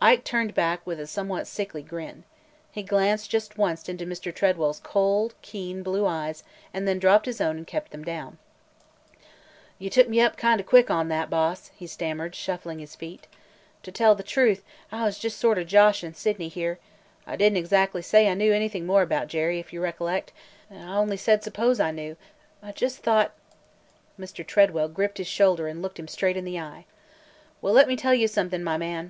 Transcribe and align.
Ike 0.00 0.24
turned 0.24 0.54
back 0.54 0.80
with 0.86 0.98
a 0.98 1.06
somewhat 1.06 1.46
sickly 1.46 1.82
grin. 1.82 2.24
He 2.72 2.82
glanced 2.82 3.28
just 3.30 3.58
once 3.58 3.86
into 3.86 4.06
Mr. 4.06 4.34
Tredwell's 4.34 4.80
cold, 4.82 5.34
keen, 5.42 5.82
blue 5.82 6.06
eyes 6.06 6.42
and 6.72 6.88
then 6.88 6.98
dropped 6.98 7.26
his 7.26 7.38
own 7.38 7.58
and 7.58 7.66
kept 7.66 7.90
them 7.90 8.02
down. 8.02 8.38
"You 9.78 9.90
took 9.90 10.08
me 10.08 10.22
up 10.22 10.38
kind 10.38 10.58
o' 10.58 10.64
quick 10.64 10.90
on 10.90 11.08
that, 11.08 11.28
boss!" 11.28 11.70
he 11.76 11.86
stammered, 11.86 12.34
shuffling 12.34 12.78
his 12.78 12.94
feet. 12.96 13.26
"To 13.82 13.92
tell 13.92 14.14
the 14.14 14.22
truth, 14.22 14.64
I 14.90 15.04
was 15.04 15.18
just 15.18 15.36
sort 15.38 15.58
o' 15.58 15.64
joshin' 15.64 16.14
Sydney 16.14 16.48
here. 16.48 16.78
I 17.26 17.36
did 17.36 17.52
n't 17.52 17.58
exactly 17.58 18.00
say 18.00 18.26
I 18.26 18.32
knew 18.32 18.54
any 18.54 18.70
more 18.80 19.02
about 19.02 19.28
Jerry, 19.28 19.58
if 19.58 19.70
you 19.74 19.82
rec'lect; 19.82 20.32
I 20.70 20.76
only 20.96 21.18
said 21.18 21.44
suppose 21.44 21.78
I 21.78 21.90
knew. 21.90 22.16
I 22.62 22.72
just 22.72 23.00
thought 23.00 23.32
–"Mr. 24.18 24.46
Tredwell 24.46 24.88
gripped 24.88 25.18
his 25.18 25.26
shoulder 25.28 25.68
and 25.68 25.82
looked 25.82 25.98
him 25.98 26.08
straight 26.08 26.38
in 26.38 26.46
the 26.46 26.58
eye. 26.58 26.86
"Well, 27.60 27.74
let 27.74 27.86
me 27.86 27.96
tell 27.96 28.14
you 28.14 28.28
something, 28.28 28.62
my 28.64 28.78
man! 28.78 29.06